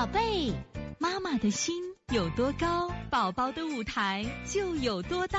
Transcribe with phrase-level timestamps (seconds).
[0.00, 0.50] 宝贝，
[0.98, 1.74] 妈妈的心
[2.10, 5.38] 有多高，宝宝的舞台就有多大。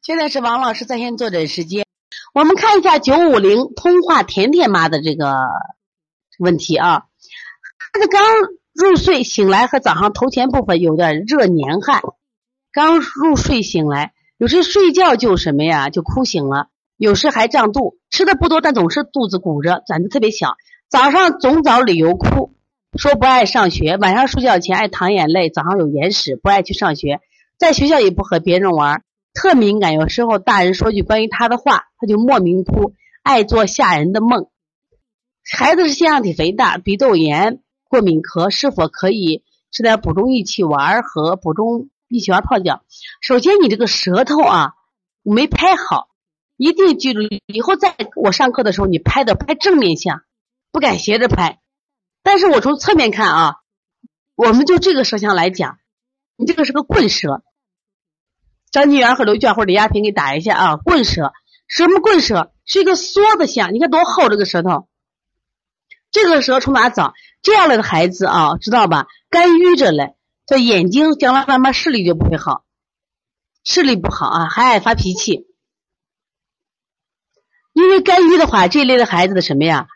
[0.00, 1.84] 现在是王老师在线坐诊时间，
[2.32, 5.34] 我们看一下九五零通话甜甜妈的这个
[6.38, 7.06] 问题啊。
[7.78, 8.22] 孩子刚
[8.72, 12.00] 入睡醒来和早上头前部分有点热黏汗，
[12.70, 20.54] 刚入睡醒来，有时睡觉就什么呀，就哭醒了，有时还胀肚，吃的不多，但总是肚子鼓着，胆子特别小。
[20.90, 22.52] 早上总找理由哭，
[22.98, 27.20] 说不爱上学，晚上睡觉前爱淌眼泪，早上有眼屎，不爱去上学，
[27.56, 29.94] 在学校也不和别人玩，特敏感。
[29.94, 34.48] 有时候大人说句关于他的话，他就莫名哭，爱做吓人的梦。
[35.48, 42.82] 孩子是腺样体肥大，鼻窦炎，过敏咳，是否可以吃点补中益气丸和补中益气丸泡脚？
[43.20, 44.72] 首先，你这个舌头啊
[45.22, 46.08] 没拍好，
[46.56, 50.22] 一定记住，以后在我上课的时候，你拍的拍正面相。
[50.72, 51.60] 不敢斜着拍，
[52.22, 53.54] 但是我从侧面看啊，
[54.34, 55.78] 我们就这个舌象来讲，
[56.36, 57.42] 你这个是个棍舌。
[58.70, 61.32] 张金元和刘娟或者李亚平给打一下啊，棍舌
[61.66, 62.52] 什么棍舌？
[62.64, 64.88] 是一个缩的象，你看多厚这个舌头。
[66.12, 67.14] 这个舌从哪长？
[67.42, 69.06] 这样的孩子啊，知道吧？
[69.28, 70.14] 肝郁着嘞，
[70.46, 72.64] 这眼睛将来慢慢视力就不会好，
[73.64, 75.46] 视力不好啊，还爱发脾气。
[77.72, 79.88] 因为肝郁的话，这类的孩子的什么呀？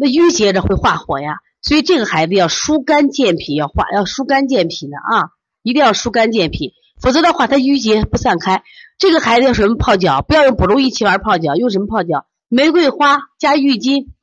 [0.00, 5.30] 那淤结着会化火呀，所以这个孩子要疏肝健脾，要化要疏肝健脾的啊，
[5.64, 8.62] 一定要疏肝健脾，否则的话他淤结不散开。
[8.96, 10.22] 这个孩子用什么泡脚？
[10.22, 12.26] 不要用补中益气丸泡脚，用什么泡脚？
[12.46, 14.14] 玫瑰花加郁金，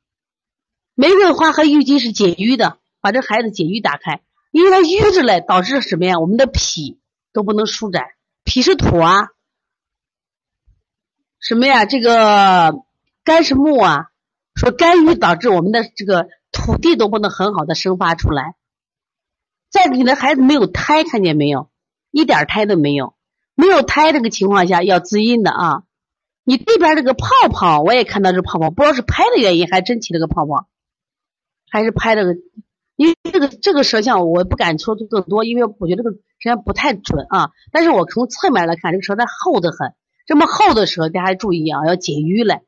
[0.94, 6.18] 玫瑰花和郁金是解郁的，把这孩子解郁打开，因为他淤着嘞，导致什么呀？
[6.18, 6.98] 我们的脾
[7.34, 8.06] 都不能舒展，
[8.44, 9.28] 脾是土啊，
[11.38, 11.84] 什么呀？
[11.84, 12.74] 这个
[13.24, 14.06] 肝是木啊。
[14.56, 18.56] 说肝郁导致我们的这个土地都不能很好的生发出来，
[19.70, 21.70] 在你的孩子没有胎，看见没有？
[22.10, 23.14] 一点胎都没有，
[23.54, 25.82] 没有胎这个情况下要滋阴的啊。
[26.42, 30.68] 你这边这个泡泡，我也看到这泡泡，不知道是拍的原因，还真起了个泡泡，
[31.70, 32.34] 还是拍这个？
[32.96, 37.50] 因为这个这个舌象我不敢说更多，因为我觉得这个实际上不太准啊。
[37.72, 42.62] 但是我从侧面来看，这个舌苔厚的很，这么厚的舌，大家注意啊，要解瘀嘞。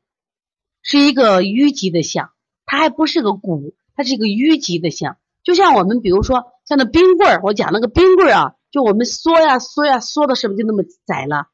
[0.81, 2.31] 是一个淤积的象，
[2.65, 5.17] 它还不是个骨，它是一个淤积的象。
[5.43, 11.47] 就像我们比如说像那冰棍儿，我讲那个冰棍儿啊，就我们缩呀缩呀缩的，是不是就那么窄了？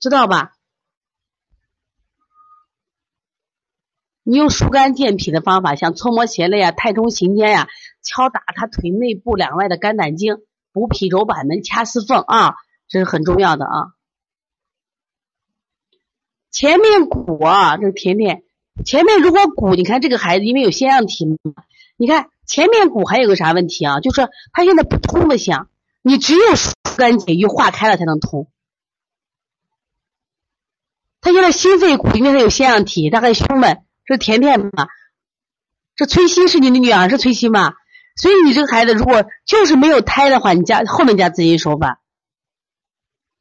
[0.00, 0.52] 知道吧？
[4.26, 7.68] 你用疏肝健脾的方法，像搓摩胁肋呀、太冲行间呀，
[8.02, 10.38] 敲打他腿内部两外的肝胆经，
[10.72, 12.54] 补脾揉板门、掐四缝啊，
[12.88, 13.92] 这是很重要的啊。
[16.50, 18.43] 前面骨啊，这甜甜。
[18.82, 21.36] 前面如果骨，你看这个孩子因为有腺样体嘛，
[21.96, 24.00] 你看前面骨还有个啥问题啊？
[24.00, 25.68] 就是他现在不通的象，
[26.02, 28.48] 你只有疏肝解郁化开了才能通。
[31.20, 34.88] 他现在心肺骨因为他有腺样体，他还胸闷，这甜甜嘛，
[35.94, 37.74] 这崔鑫是你的女儿是崔鑫嘛？
[38.16, 42.00] 所以你这个孩子如果就是没有胎的话，你加后面加滋阴手法，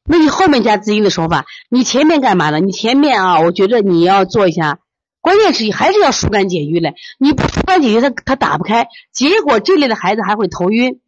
[0.05, 2.59] 那你后面加滋阴的手法，你前面干嘛呢？
[2.59, 4.79] 你前面啊，我觉得你要做一下。
[5.23, 10.99] 关键是还是要疏肝解郁嘞，你不疏肝解郁，他他打不开，结果这类的孩子还会头晕，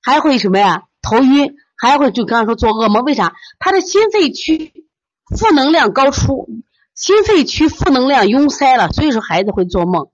[0.00, 0.84] 还会什么呀？
[1.02, 3.34] 头晕，还会就刚刚说做噩梦，为啥？
[3.58, 4.72] 他的心肺区
[5.36, 6.48] 负能量高出，
[6.94, 10.08] 心肺区负能量拥塞了，所以说孩子会做梦，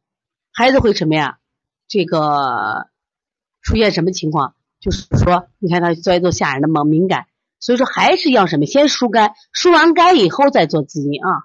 [0.53, 1.39] 孩子会什么呀？
[1.87, 2.89] 这个
[3.63, 4.57] 出现什么情况？
[4.81, 7.27] 就是说，你看他做一做吓人的梦，敏感，
[7.61, 8.67] 所以说还是要什么？
[8.67, 11.45] 先疏肝，疏完肝以后再做滋阴啊。